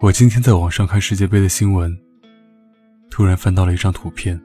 [0.00, 1.98] 我今天在网上看世界杯的新闻，
[3.10, 4.40] 突然翻到了一张图片。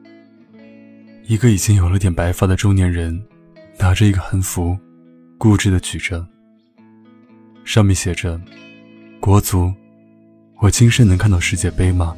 [1.28, 3.24] 一个已经有了点白发的中年人，
[3.78, 4.76] 拿着一个横幅，
[5.38, 6.26] 固执地举着，
[7.64, 8.40] 上面写着
[9.20, 9.72] ：“国足，
[10.58, 12.16] 我今生能看到世界杯吗？”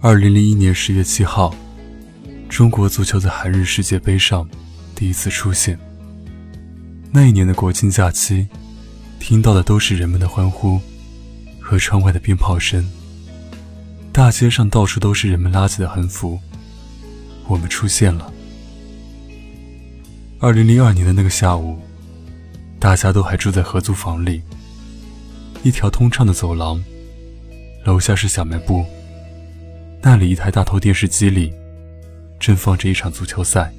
[0.00, 1.54] 二零零一年十月七号，
[2.48, 4.48] 中国足球在韩日世界杯上
[4.94, 5.78] 第一次出现。
[7.12, 8.48] 那一年的国庆假期，
[9.20, 10.80] 听到的都是人们的欢呼。
[11.68, 12.82] 和窗外的鞭炮声，
[14.10, 16.40] 大街上到处都是人们拉起的横幅。
[17.46, 18.32] 我们出现了。
[20.40, 21.78] 二零零二年的那个下午，
[22.80, 24.40] 大家都还住在合租房里。
[25.62, 26.82] 一条通畅的走廊，
[27.84, 28.82] 楼下是小卖部。
[30.00, 31.52] 那里一台大头电视机里，
[32.40, 33.70] 正放着一场足球赛。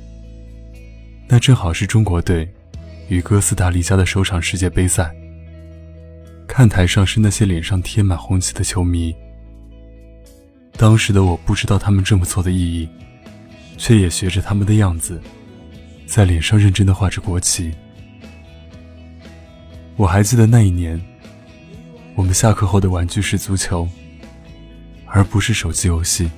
[1.28, 2.48] 那正好是中国队
[3.08, 5.12] 与哥斯达黎加的首场世界杯赛。
[6.60, 9.16] 看台上是那些脸上贴满红旗的球迷。
[10.74, 12.90] 当时的我不知道他们这么做的意义，
[13.78, 15.22] 却也学着他们的样子，
[16.06, 17.72] 在脸上认真的画着国旗。
[19.96, 21.02] 我还记得那一年，
[22.14, 23.88] 我们下课后的玩具是足球，
[25.06, 26.30] 而不是手机游戏。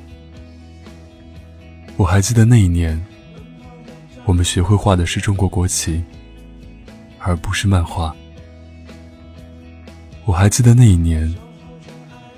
[1.98, 3.04] 我还记得那一年，
[4.26, 6.00] 我们学会画的是中国国旗，
[7.18, 8.16] 而不是漫画。
[10.26, 11.34] 我还记得那一年，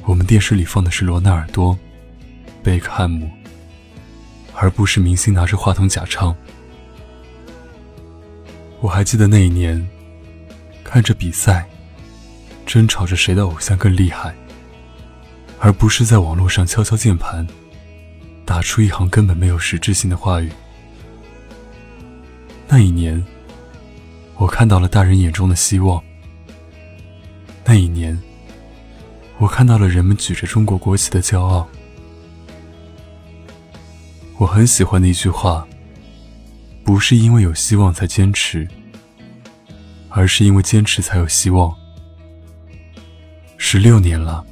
[0.05, 1.77] 我们电视里放的是罗纳尔多、
[2.63, 3.29] 贝克汉姆，
[4.55, 6.35] 而不是明星拿着话筒假唱。
[8.79, 9.85] 我还记得那一年，
[10.83, 11.67] 看着比赛，
[12.65, 14.33] 争吵着谁的偶像更厉害，
[15.59, 17.45] 而不是在网络上敲敲键盘，
[18.45, 20.49] 打出一行根本没有实质性的话语。
[22.67, 23.23] 那一年，
[24.35, 26.01] 我看到了大人眼中的希望。
[27.65, 28.19] 那一年，
[29.37, 31.67] 我看到了人们举着中国国旗的骄傲。
[34.37, 35.65] 我很喜欢的一句话
[36.83, 38.67] ：“不是因为有希望才坚持，
[40.09, 41.73] 而是因为坚持才有希望。”
[43.57, 44.45] 十六年了，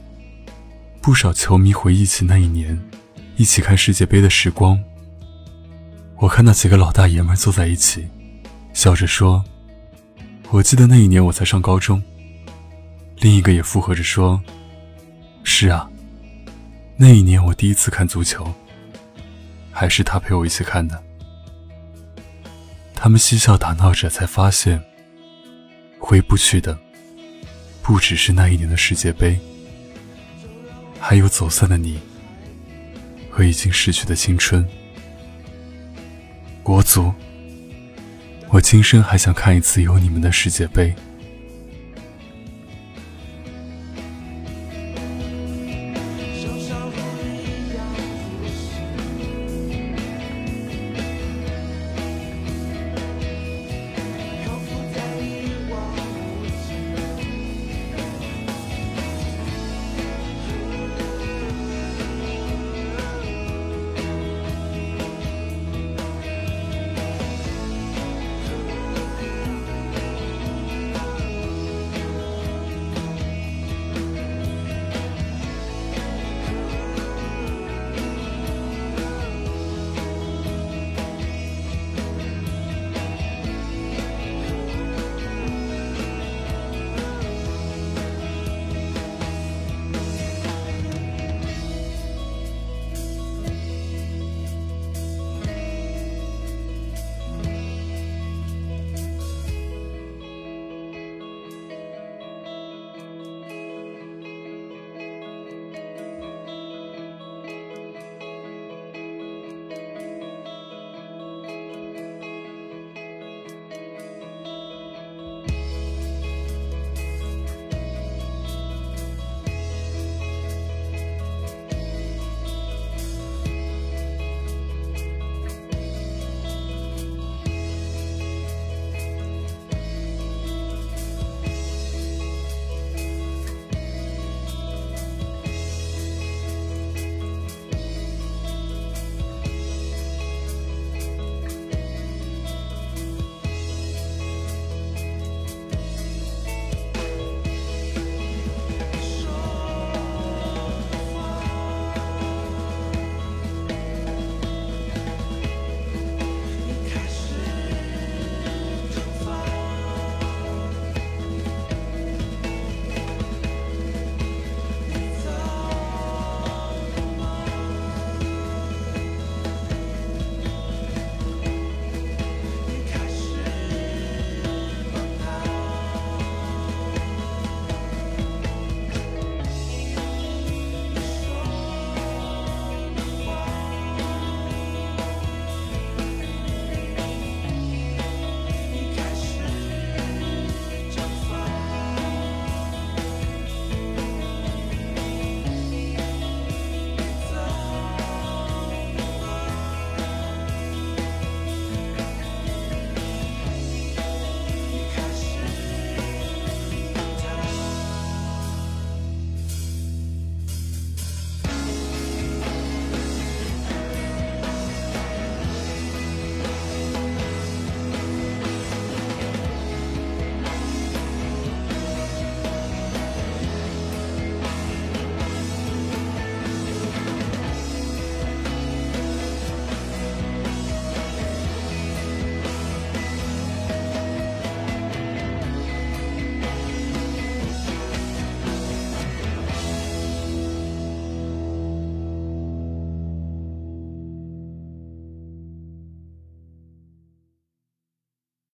[1.01, 2.79] 不少球迷回忆起那一年
[3.35, 4.81] 一起看世界杯的时光。
[6.15, 8.07] 我看到几个老大爷们坐在一起，
[8.73, 9.43] 笑着说
[10.49, 12.01] ：“我记得那一年我才上高中。”
[13.21, 14.41] 另一个也附和着说
[15.45, 15.87] ：“是啊，
[16.97, 18.51] 那一年我第一次看足球，
[19.71, 21.01] 还是他陪我一起看的。”
[22.95, 24.81] 他们嬉笑打闹着，才发现
[25.99, 26.75] 回不去的
[27.83, 29.39] 不只是那一年的世界杯，
[30.99, 31.99] 还有走散的你
[33.29, 34.67] 和已经逝去的青春。
[36.63, 37.13] 国足，
[38.49, 40.91] 我今生还想看一次有你们的世界杯。